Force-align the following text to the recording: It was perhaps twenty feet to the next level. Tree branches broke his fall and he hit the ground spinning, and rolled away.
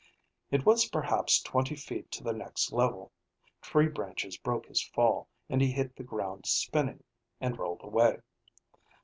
It 0.49 0.65
was 0.65 0.89
perhaps 0.89 1.43
twenty 1.43 1.75
feet 1.75 2.09
to 2.13 2.23
the 2.23 2.33
next 2.33 2.71
level. 2.71 3.11
Tree 3.61 3.87
branches 3.87 4.35
broke 4.35 4.65
his 4.65 4.81
fall 4.81 5.27
and 5.47 5.61
he 5.61 5.71
hit 5.71 5.95
the 5.95 6.01
ground 6.01 6.47
spinning, 6.47 7.03
and 7.39 7.59
rolled 7.59 7.83
away. 7.83 8.17